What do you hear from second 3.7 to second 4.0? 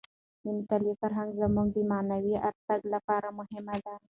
دی.